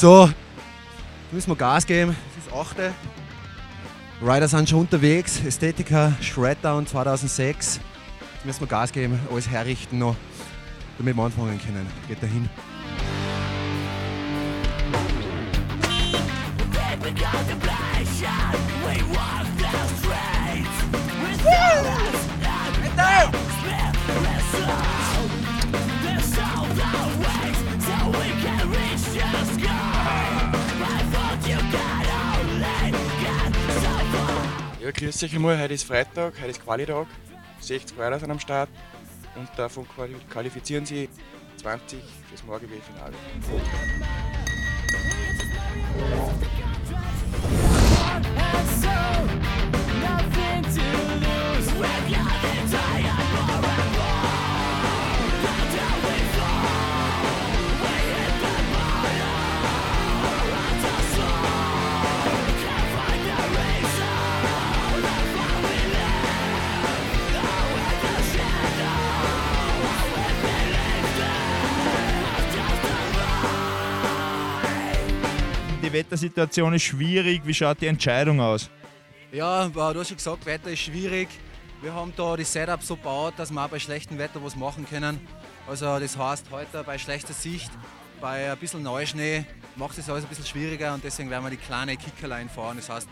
So, 0.00 0.30
müssen 1.30 1.50
wir 1.50 1.56
Gas 1.56 1.84
geben. 1.84 2.16
Es 2.38 2.46
ist 2.46 2.54
8. 2.54 2.74
Rider 4.22 4.48
sind 4.48 4.66
schon 4.66 4.80
unterwegs. 4.80 5.42
Ästhetiker 5.44 6.14
Shreddown 6.22 6.86
2006. 6.86 7.80
Jetzt 8.36 8.46
müssen 8.46 8.60
wir 8.60 8.66
Gas 8.66 8.92
geben, 8.92 9.20
alles 9.30 9.46
herrichten 9.50 9.98
noch, 9.98 10.16
damit 10.96 11.14
wir 11.14 11.22
anfangen 11.22 11.60
können. 11.60 11.86
Geht 12.08 12.22
dahin. 12.22 12.48
Ja, 34.82 34.90
grüß 34.90 35.22
euch 35.22 35.34
einmal. 35.34 35.58
Heute 35.60 35.74
ist 35.74 35.84
Freitag, 35.84 36.34
heute 36.38 36.50
ist 36.50 36.62
Qualitag. 36.64 37.06
60 37.60 37.98
Rider 37.98 38.18
sind 38.18 38.30
am 38.30 38.40
Start 38.40 38.70
und 39.36 39.48
davon 39.56 39.86
quali- 39.86 40.16
qualifizieren 40.30 40.86
sie 40.86 41.08
20 41.60 42.00
fürs 42.28 42.42
morgige 42.44 42.74
Finale. 42.80 43.12
Die 52.08 52.29
Wettersituation 76.00 76.72
ist 76.72 76.84
schwierig. 76.84 77.42
Wie 77.44 77.52
schaut 77.52 77.78
die 77.82 77.86
Entscheidung 77.86 78.40
aus? 78.40 78.70
Ja, 79.32 79.68
du 79.68 79.80
hast 79.80 80.08
schon 80.08 80.16
gesagt, 80.16 80.46
Wetter 80.46 80.70
ist 80.70 80.80
schwierig. 80.80 81.28
Wir 81.82 81.92
haben 81.92 82.12
da 82.16 82.36
das 82.36 82.50
Setup 82.50 82.82
so 82.82 82.96
gebaut, 82.96 83.34
dass 83.36 83.50
wir 83.50 83.62
auch 83.62 83.68
bei 83.68 83.78
schlechtem 83.78 84.16
Wetter 84.18 84.42
was 84.42 84.56
machen 84.56 84.86
können. 84.88 85.20
Also 85.68 85.98
das 85.98 86.16
heißt, 86.16 86.46
heute 86.50 86.82
bei 86.84 86.96
schlechter 86.96 87.34
Sicht, 87.34 87.70
bei 88.18 88.50
ein 88.50 88.58
bisschen 88.58 88.82
Neuschnee 88.82 89.44
macht 89.76 89.98
es 89.98 90.08
alles 90.08 90.24
ein 90.24 90.28
bisschen 90.30 90.46
schwieriger 90.46 90.94
und 90.94 91.04
deswegen 91.04 91.28
werden 91.28 91.44
wir 91.44 91.50
die 91.50 91.58
kleine 91.58 91.98
Kickerline 91.98 92.48
fahren. 92.48 92.78
Das 92.78 92.88
heißt, 92.88 93.08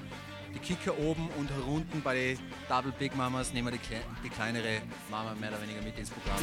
die 0.55 0.59
Kicker 0.59 0.99
oben 0.99 1.29
und 1.39 1.51
unten 1.67 2.03
bei 2.03 2.15
den 2.15 2.39
Double 2.69 2.93
Big 2.99 3.17
Mamas 3.17 3.53
nehmen 3.53 3.73
wir 3.73 3.79
die, 3.79 3.97
die 4.25 4.29
kleinere 4.29 4.81
Mama 5.11 5.35
mehr 5.35 5.51
oder 5.51 5.63
weniger 5.63 5.83
mit 5.83 5.99
ins 5.99 6.11
Programm. 6.11 6.39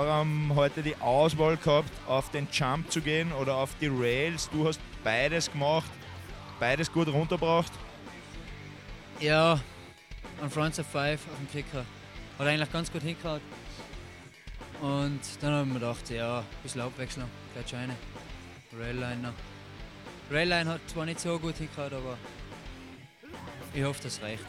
Haben 0.00 0.52
heute 0.54 0.82
die 0.82 0.96
Auswahl 0.96 1.56
gehabt, 1.56 1.90
auf 2.06 2.30
den 2.30 2.48
Jump 2.50 2.90
zu 2.90 3.00
gehen 3.00 3.32
oder 3.32 3.56
auf 3.56 3.70
die 3.80 3.88
Rails. 3.88 4.48
Du 4.50 4.66
hast 4.66 4.80
beides 5.04 5.50
gemacht, 5.50 5.90
beides 6.58 6.90
gut 6.90 7.08
runtergebracht. 7.08 7.72
Ja, 9.20 9.60
an 10.40 10.50
Fronts 10.50 10.78
of 10.78 10.86
Five 10.86 11.20
auf 11.30 11.38
dem 11.38 11.50
Kicker. 11.50 11.84
Hat 12.38 12.46
eigentlich 12.46 12.72
ganz 12.72 12.90
gut 12.90 13.02
hingehauen. 13.02 13.40
Und 14.80 15.20
dann 15.40 15.52
haben 15.52 15.72
wir 15.72 15.80
gedacht, 15.80 16.10
ja, 16.10 16.38
ein 16.38 16.44
bisschen 16.62 16.80
abwechseln, 16.80 17.26
geht 17.54 17.70
schon 17.70 17.78
rein. 17.78 17.96
Railline 18.76 19.22
noch. 19.22 19.32
Railline 20.30 20.70
hat 20.70 20.80
zwar 20.88 21.04
nicht 21.04 21.20
so 21.20 21.38
gut 21.38 21.56
hingehauen, 21.56 21.92
aber 21.92 22.16
ich 23.74 23.84
hoffe, 23.84 24.00
das 24.02 24.20
reicht. 24.22 24.44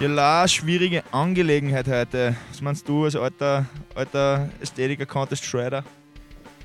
Ja, 0.00 0.48
schwierige 0.48 1.04
Angelegenheit 1.12 1.86
heute. 1.86 2.34
Was 2.48 2.62
meinst 2.62 2.88
du 2.88 3.04
als 3.04 3.14
alter, 3.14 3.66
alter 3.94 4.48
Ästhetiker, 4.58 5.04
Contest 5.04 5.44
Shredder? 5.44 5.84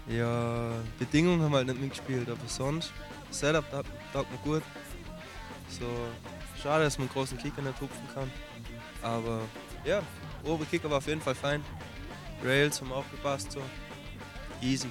Ja, 0.07 0.71
Bedingungen 0.97 1.41
haben 1.41 1.53
halt 1.53 1.67
nicht 1.67 1.81
mitgespielt, 1.81 2.29
aber 2.29 2.47
sonst, 2.47 2.93
Setup 3.31 3.65
taugt 4.13 4.31
mir 4.31 4.37
gut. 4.37 4.63
So, 5.67 5.85
schade, 6.63 6.85
dass 6.85 6.97
man 6.97 7.09
einen 7.09 7.13
großen 7.13 7.37
Kicker 7.37 7.61
nicht 7.61 7.81
hupfen 7.81 8.07
kann. 8.13 8.31
Aber 9.01 9.41
ja, 9.83 10.01
obere 10.45 10.65
Kicker 10.67 10.89
war 10.89 10.99
auf 10.99 11.07
jeden 11.07 11.19
Fall 11.19 11.35
fein. 11.35 11.61
Rails 12.41 12.79
haben 12.79 12.93
auch 12.93 13.03
gepasst, 13.11 13.51
so. 13.51 13.59
Easy. 14.61 14.87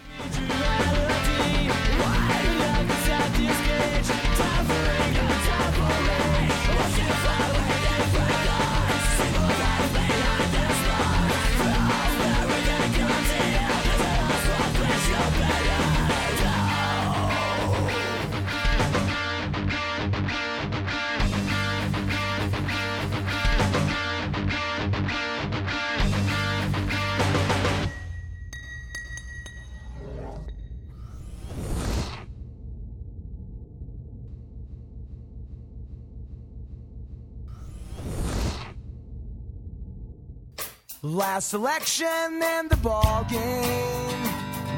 Last 41.05 41.51
selection 41.51 42.43
in 42.43 42.69
the 42.69 42.79
ball 42.79 43.27
game 43.29 44.23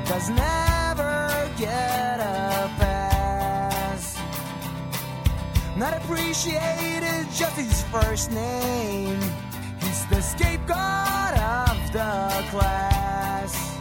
does 0.06 0.28
never 0.28 1.48
get 1.56 2.18
a 2.18 2.68
pass. 2.80 4.18
Not 5.76 5.96
appreciated 5.96 7.28
just 7.32 7.54
his 7.54 7.84
first 7.84 8.32
name. 8.32 9.20
He's 9.80 10.04
the 10.06 10.20
scapegoat 10.20 11.38
of 11.38 11.92
the 11.92 12.44
class. 12.50 13.78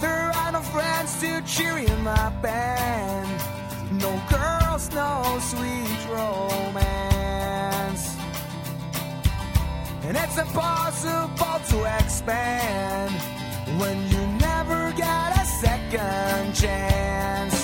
There 0.00 0.32
are 0.34 0.52
no 0.52 0.62
friends 0.62 1.20
to 1.20 1.42
cheer 1.42 1.76
him 1.76 2.06
up 2.06 2.42
and 2.42 3.28
no 4.00 4.18
girls, 4.30 4.90
no 4.94 5.38
sweet 5.38 6.08
romance. 6.08 7.15
And 10.06 10.16
it's 10.16 10.38
impossible 10.38 11.58
to 11.70 11.96
expand 11.98 13.10
when 13.80 14.08
you 14.08 14.24
never 14.38 14.92
get 14.92 15.36
a 15.36 15.44
second 15.44 16.54
chance. 16.54 17.55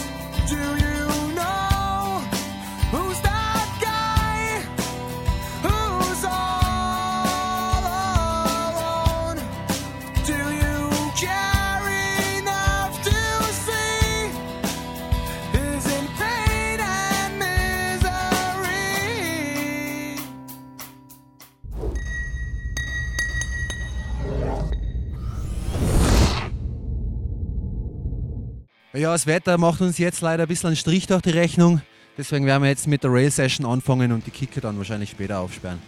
Ja, 29.02 29.10
das 29.10 29.26
Wetter 29.26 29.58
macht 29.58 29.80
uns 29.80 29.98
jetzt 29.98 30.20
leider 30.20 30.44
ein 30.44 30.48
bisschen 30.48 30.68
einen 30.68 30.76
Strich 30.76 31.08
durch 31.08 31.22
die 31.22 31.30
Rechnung. 31.30 31.82
Deswegen 32.16 32.46
werden 32.46 32.62
wir 32.62 32.70
jetzt 32.70 32.86
mit 32.86 33.02
der 33.02 33.12
Rail 33.12 33.32
Session 33.32 33.66
anfangen 33.66 34.12
und 34.12 34.24
die 34.24 34.30
Kicker 34.30 34.60
dann 34.60 34.78
wahrscheinlich 34.78 35.10
später 35.10 35.40
aufsperren, 35.40 35.80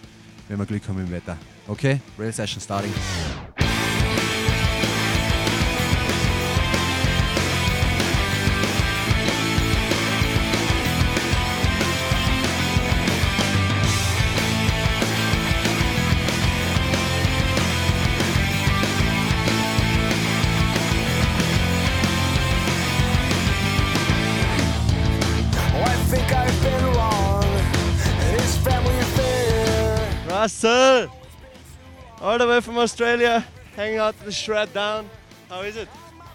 wenn 0.49 0.59
wir 0.59 0.67
Glück 0.67 0.83
haben 0.89 0.99
im 0.99 1.13
Wetter. 1.13 1.37
Okay, 1.69 2.01
Rail 2.19 2.33
Session 2.33 2.61
starting. 2.61 2.93
Russell! 30.45 31.09
All 32.21 32.37
the 32.37 32.47
way 32.47 32.61
from 32.61 32.77
Australia, 32.77 33.43
hanging 33.75 33.97
out 33.97 34.15
to 34.19 34.27
the 34.27 34.31
shred 34.31 34.75
down. 34.75 35.09
How 35.49 35.63
is 35.63 35.75
it? 35.79 35.89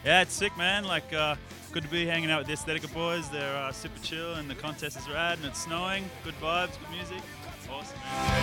Yeah, 0.03 0.23
it's 0.23 0.33
sick, 0.33 0.57
man. 0.57 0.83
Like, 0.83 1.13
uh, 1.13 1.35
good 1.71 1.83
to 1.83 1.89
be 1.89 2.07
hanging 2.07 2.31
out 2.31 2.39
with 2.39 2.47
the 2.47 2.53
Aesthetica 2.53 2.91
boys. 2.91 3.29
They're 3.29 3.55
uh, 3.55 3.71
super 3.71 3.99
chill, 4.01 4.33
and 4.33 4.49
the 4.49 4.55
contest 4.55 4.97
is 4.97 5.07
rad, 5.07 5.37
and 5.37 5.45
it's 5.45 5.61
snowing. 5.61 6.09
Good 6.23 6.33
vibes, 6.41 6.79
good 6.79 6.89
music. 6.89 7.21
Awesome, 7.69 7.99
man. 7.99 8.39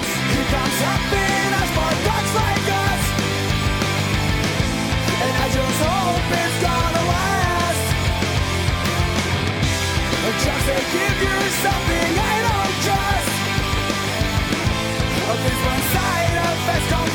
Inside, 15.67 15.93
side 15.93 16.37
of 16.51 16.69
us 16.75 16.85
come 16.91 17.11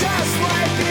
just 0.00 0.40
like. 0.42 0.89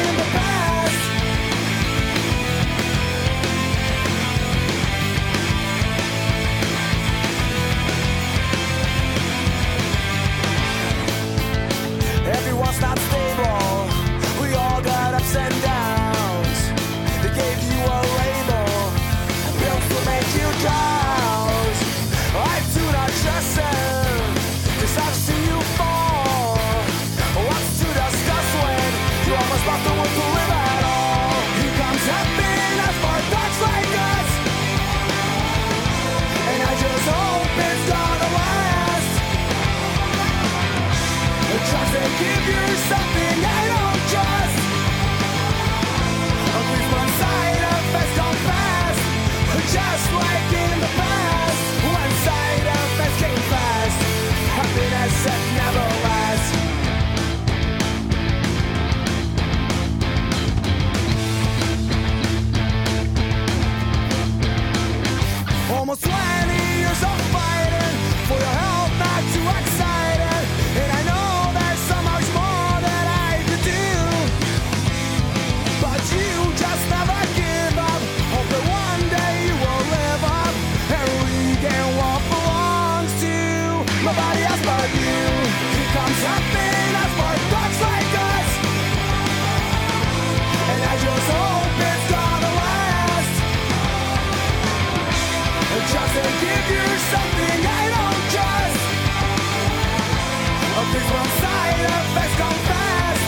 Effects 102.12 102.36
come 102.38 102.60
fast, 102.66 103.22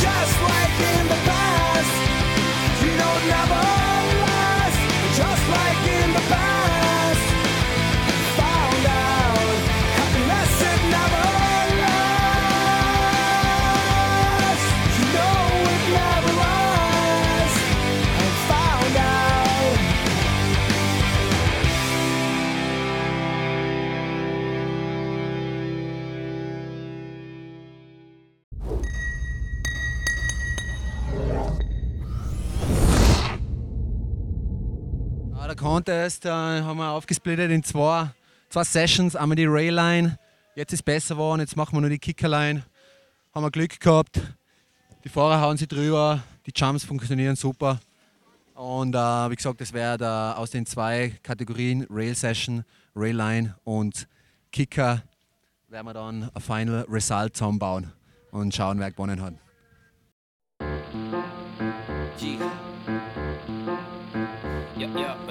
just 0.00 0.42
like 0.42 0.80
in 0.80 1.08
the 1.08 1.15
Contest 35.66 36.24
äh, 36.24 36.30
haben 36.30 36.78
wir 36.78 36.90
aufgesplittet 36.90 37.50
in 37.50 37.60
zwei, 37.60 38.08
zwei 38.50 38.62
Sessions. 38.62 39.16
Einmal 39.16 39.34
die 39.34 39.46
Rail-Line, 39.46 40.16
jetzt 40.54 40.72
ist 40.72 40.84
besser 40.84 41.16
geworden, 41.16 41.40
jetzt 41.40 41.56
machen 41.56 41.76
wir 41.76 41.80
nur 41.80 41.90
die 41.90 41.98
Kicker-Line. 41.98 42.62
Haben 43.34 43.44
wir 43.44 43.50
Glück 43.50 43.80
gehabt. 43.80 44.20
Die 45.02 45.08
Fahrer 45.08 45.40
hauen 45.40 45.56
sie 45.56 45.66
drüber, 45.66 46.22
die 46.46 46.52
Jumps 46.54 46.84
funktionieren 46.84 47.34
super. 47.34 47.80
Und 48.54 48.94
äh, 48.94 48.98
wie 48.98 49.34
gesagt, 49.34 49.60
das 49.60 49.72
wäre 49.72 50.36
aus 50.36 50.52
den 50.52 50.66
zwei 50.66 51.12
Kategorien 51.24 51.84
Rail-Session, 51.90 52.62
Rail-Line 52.94 53.56
und 53.64 54.06
Kicker 54.52 55.02
werden 55.66 55.86
wir 55.86 55.94
dann 55.94 56.30
ein 56.32 56.40
Final 56.40 56.86
Result 56.88 57.36
zusammenbauen. 57.36 57.92
und 58.30 58.54
schauen, 58.54 58.78
wer 58.78 58.92
gewonnen 58.92 59.20
hat. 59.20 59.34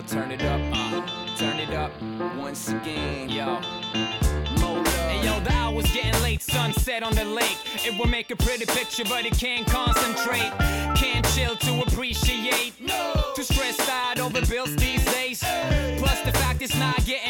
Turn 0.07 0.31
it 0.31 0.43
up, 0.43 0.61
uh, 0.73 1.35
turn 1.35 1.59
it 1.59 1.73
up 1.73 1.91
once 2.37 2.69
again, 2.69 3.27
yo. 3.27 3.59
Hey 5.07 5.23
yo, 5.23 5.39
the 5.39 5.51
hour's 5.51 5.91
getting 5.91 6.21
late, 6.21 6.43
sunset 6.43 7.01
on 7.01 7.15
the 7.15 7.25
lake. 7.25 7.57
It 7.85 7.97
will 7.97 8.07
make 8.07 8.29
a 8.29 8.35
pretty 8.35 8.65
picture, 8.65 9.03
but 9.05 9.25
it 9.25 9.37
can't 9.37 9.65
concentrate. 9.65 10.51
Can't 10.95 11.25
chill 11.33 11.55
to 11.55 11.81
appreciate. 11.81 12.73
Too 13.35 13.43
stressed 13.43 13.89
out 13.89 14.19
over 14.19 14.45
bills 14.45 14.75
these 14.75 15.03
days. 15.05 15.39
Plus, 15.97 16.21
the 16.21 16.31
fact 16.33 16.61
it's 16.61 16.77
not 16.77 17.03
getting 17.05 17.24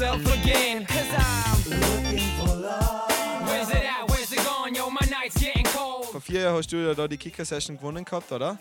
himself 0.00 0.44
again. 0.44 0.86
Cause 0.86 1.12
I'm 1.16 1.70
looking 1.70 2.18
for 2.38 2.56
love. 2.56 3.46
Where's 3.46 3.68
it 3.70 3.84
at? 3.84 4.08
Where's 4.08 4.32
it 4.32 4.44
gone? 4.44 4.74
Yo, 4.74 4.88
my 4.90 5.06
night's 5.10 5.38
getting 5.38 5.64
cold. 5.64 6.06
Vor 6.06 6.20
vier 6.20 6.42
Jahren 6.42 6.56
hast 6.56 6.72
du 6.72 6.76
ja 6.76 6.94
da 6.94 7.06
die 7.06 7.18
Kicker-Session 7.18 7.76
gewonnen 7.76 8.04
gehabt, 8.04 8.32
oder? 8.32 8.58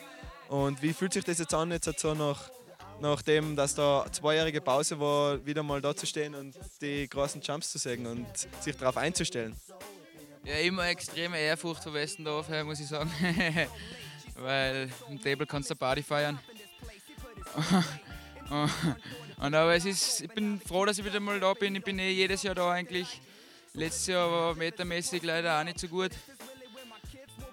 Und 0.50 0.82
wie 0.82 0.94
fühlt 0.94 1.14
sich 1.14 1.24
das 1.24 1.40
jetzt 1.40 1.54
an, 1.54 1.72
jetzt 1.72 2.00
so 2.00 2.14
nach, 2.14 2.50
nachdem, 3.00 3.56
dass 3.56 3.76
da 3.76 4.02
eine 4.02 4.12
zweijährige 4.12 4.62
Pause 4.62 5.00
war, 5.00 5.46
wieder 5.46 5.64
mal 5.64 5.80
da 5.80 5.96
zu 5.96 6.06
stehen 6.06 6.36
und 6.36 6.56
die 6.82 7.08
großen 7.08 7.42
Jumps 7.42 7.72
zu 7.72 7.78
sägen 7.78 8.06
und 8.08 8.26
sich 8.60 8.76
darauf 8.76 8.98
einzustellen? 8.98 9.56
Ja, 10.44 10.56
immer 10.56 10.88
extreme 10.88 11.38
Ehrfurcht 11.38 11.84
vor 11.84 11.94
Westendorf, 11.94 12.50
muss 12.64 12.80
ich 12.80 12.88
sagen. 12.88 13.12
Weil 14.36 14.90
im 15.10 15.22
Table 15.22 15.46
kannst 15.46 15.70
du 15.70 15.76
Party 15.76 16.02
feiern. 16.02 16.40
Und 18.50 19.54
aber 19.54 19.76
es 19.76 19.86
ist, 19.86 20.22
ich 20.22 20.30
bin 20.30 20.60
froh, 20.60 20.86
dass 20.86 20.98
ich 20.98 21.06
wieder 21.06 21.20
mal 21.20 21.40
da 21.40 21.54
bin. 21.54 21.76
Ich 21.76 21.84
bin 21.84 22.00
eh 22.00 22.12
jedes 22.12 22.44
Jahr 22.44 22.56
da 22.56 22.72
eigentlich. 22.72 23.22
Letztes 23.74 24.08
Jahr 24.08 24.30
war 24.32 24.56
metermäßig 24.56 25.24
leider 25.24 25.60
auch 25.60 25.64
nicht 25.64 25.80
so 25.80 25.88
gut. 25.88 26.12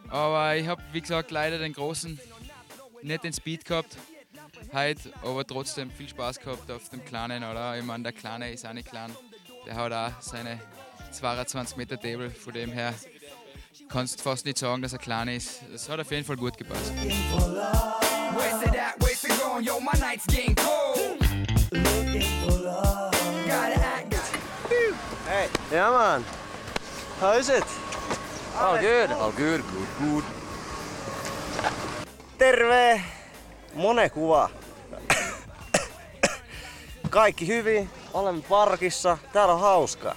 Aber 0.08 0.56
ich 0.56 0.66
habe, 0.66 0.82
wie 0.92 1.00
gesagt, 1.00 1.30
leider 1.30 1.58
den 1.58 1.72
großen, 1.72 2.18
nicht 3.02 3.24
den 3.24 3.32
Speed 3.32 3.64
gehabt. 3.64 3.96
Heute, 4.72 5.12
aber 5.22 5.46
trotzdem 5.46 5.90
viel 5.90 6.08
Spaß 6.08 6.40
gehabt 6.40 6.70
auf 6.70 6.88
dem 6.88 7.04
Kleinen, 7.04 7.44
oder? 7.44 7.78
Ich 7.78 7.84
meine, 7.84 8.04
der 8.04 8.12
Kleine 8.12 8.52
ist 8.52 8.66
auch 8.66 8.72
nicht 8.72 8.88
klein. 8.88 9.14
Der 9.66 9.74
hat 9.74 9.92
auch 9.92 10.22
seine 10.22 10.60
22 11.12 11.76
Meter 11.76 12.00
Table, 12.00 12.30
von 12.30 12.52
dem 12.52 12.72
her 12.72 12.94
kannst 13.88 14.18
du 14.18 14.22
fast 14.22 14.44
nicht 14.44 14.58
sagen, 14.58 14.82
dass 14.82 14.92
er 14.92 14.98
klein 14.98 15.28
ist. 15.28 15.60
Das 15.70 15.88
hat 15.88 16.00
auf 16.00 16.10
jeden 16.10 16.24
Fall 16.24 16.36
gut 16.36 16.56
gepasst. 16.56 16.92
Gone? 19.56 19.64
Yo, 19.64 19.80
my 19.80 19.92
night's 20.00 20.26
getting 20.26 20.54
cold. 20.54 21.18
Looking 21.72 22.22
for 22.44 22.52
love. 22.52 23.12
Gotta 23.46 23.80
act. 23.80 24.14
Hey, 25.26 25.48
yeah 25.72 25.90
man. 25.90 26.24
How 27.20 27.32
is 27.38 27.48
it? 27.48 27.64
All 28.58 28.78
good, 28.78 29.10
all 29.12 29.32
good, 29.32 29.62
good, 29.62 29.88
good. 29.98 30.24
Terve! 32.38 33.02
Mone 33.74 34.10
kuva. 34.10 34.50
Kaikki 37.10 37.46
hyvin, 37.46 37.90
olemme 38.14 38.42
parkissa, 38.48 39.18
täällä 39.32 39.54
on 39.54 39.60
hauskaa. 39.60 40.16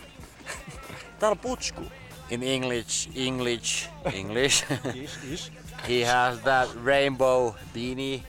Täällä 1.19 1.31
on 1.34 1.39
putsku. 1.39 1.81
In 2.29 2.43
English, 2.43 3.10
English, 3.15 3.89
English. 4.13 4.65
Ish, 4.96 5.34
ish. 5.34 5.51
he 5.88 6.03
has 6.03 6.39
that 6.39 6.69
rainbow 6.86 7.53
beanie, 7.74 8.24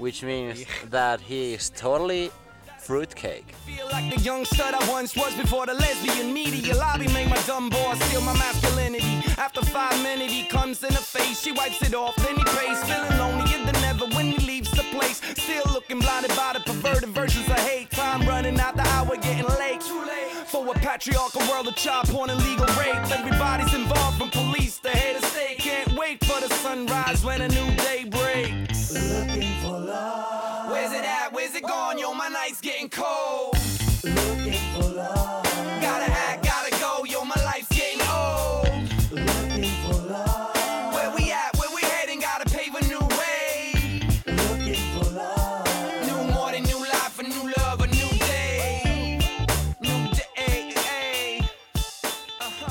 which 0.00 0.22
means 0.22 0.64
that 0.90 1.20
he 1.20 1.54
is 1.54 1.70
totally 1.70 2.30
fruitcake. 2.78 3.54
Feel 3.66 3.86
like 3.92 4.14
the 4.14 4.20
young 4.22 4.44
stud 4.44 4.74
I 4.74 4.90
once 4.90 5.14
was 5.14 5.34
before 5.34 5.66
the 5.66 5.74
lesbian 5.74 6.32
media 6.32 6.74
lobby 6.74 7.06
made 7.08 7.28
my 7.28 7.40
dumb 7.46 7.68
boy 7.68 7.92
steal 8.00 8.22
my 8.22 8.32
masculinity. 8.32 9.22
After 9.36 9.62
five 9.62 10.02
minutes, 10.02 10.32
he 10.32 10.44
comes 10.46 10.82
in 10.82 10.90
face, 10.92 11.40
she 11.40 11.52
wipes 11.52 11.82
it 11.82 11.94
off, 11.94 12.16
then 12.16 12.36
he 12.36 12.44
pays, 12.44 12.82
feeling 12.84 13.18
lonelier 13.18 13.64
than 13.66 13.76
ever 13.84 14.06
when 14.16 14.32
the 14.80 14.96
place. 14.96 15.20
Still 15.36 15.64
looking 15.72 15.98
blinded 15.98 16.34
by 16.36 16.52
the 16.54 16.60
perverted 16.60 17.10
versions 17.10 17.46
of 17.48 17.58
hate. 17.58 17.90
Time 17.90 18.26
running 18.26 18.58
out, 18.58 18.76
the 18.76 18.82
hour 18.82 19.16
getting 19.16 19.46
late. 19.58 19.80
Too 19.80 20.00
late 20.00 20.30
for 20.46 20.66
a 20.66 20.74
patriarchal 20.74 21.42
world 21.48 21.68
of 21.68 21.76
child 21.76 22.08
porn 22.08 22.30
and 22.30 22.40
legal 22.44 22.66
rape. 22.78 22.96
Everybody's 23.10 23.74
involved 23.74 24.18
from 24.18 24.30
police 24.30 24.78
to 24.80 24.90
head 24.90 25.16
of 25.16 25.24
state. 25.24 25.58
Can't 25.58 25.92
wait 25.98 26.24
for 26.24 26.40
the 26.40 26.52
sunrise 26.54 27.24
when 27.24 27.42
a 27.42 27.48
new 27.48 27.76
day 27.76 28.04
breaks. 28.04 28.92
Looking 28.92 29.60
for 29.62 29.78
love. 29.78 30.70
Where's 30.70 30.92
it 30.92 31.04
at? 31.04 31.32
Where's 31.32 31.54
it 31.54 31.62
gone? 31.62 31.98
Yo, 31.98 32.12
my 32.14 32.28
night's 32.28 32.60
getting 32.60 32.88
cold. 32.88 33.59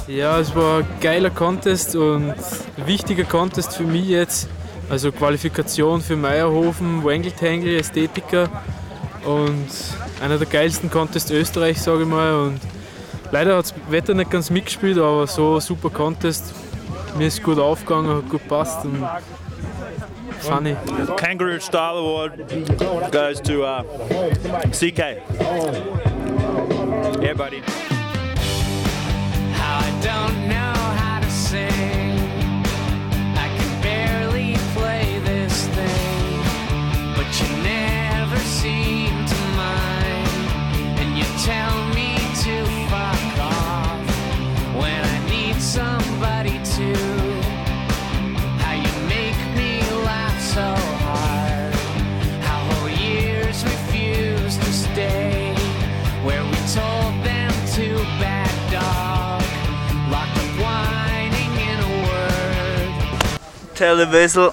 Ja, 0.10 0.40
es 0.40 0.56
war 0.56 0.80
ein 0.80 0.88
geiler 1.02 1.30
Contest 1.30 1.96
und 1.96 2.32
ein 2.32 2.88
wichtiger 2.88 3.26
Contest 3.26 3.78
für 3.78 3.84
mich 3.84 4.08
jetzt. 4.08 4.50
Also 4.90 5.12
Qualifikation 5.12 6.02
für 6.02 6.16
Meierhofen, 6.16 7.04
Wangle 7.04 7.32
Tangle, 7.32 7.78
Ästhetiker 7.78 8.50
und 9.24 9.68
einer 10.20 10.40
der 10.40 10.48
geilsten 10.48 10.90
Contests 10.90 11.30
Österreich, 11.30 11.80
sage 11.80 12.02
ich 12.02 12.08
mal. 12.08 12.34
Und 12.34 12.60
leider 13.32 13.56
hat 13.56 13.66
das 13.66 13.76
Wetter 13.92 14.16
nicht 14.16 14.32
ganz 14.32 14.50
mitgespielt, 14.50 14.98
aber 14.98 15.28
so 15.28 15.56
ein 15.56 15.62
super 15.62 15.92
Contest. 15.92 16.56
Mir 17.16 17.28
ist 17.28 17.44
gut 17.44 17.60
aufgegangen, 17.60 18.10
hat 18.10 18.30
gut 18.30 18.42
gepasst 18.42 18.84
und 18.86 19.08
funny. 20.40 20.76
Kangaroo 21.18 21.60
Style 21.60 22.00
Award 22.00 23.12
goes 23.12 23.40
to 23.44 23.64
uh, 23.64 23.84
CK. 24.72 25.22
Yeah, 27.22 27.36
buddy. 27.36 27.62
down 30.02 30.48
now. 30.48 30.59
television 63.80 64.52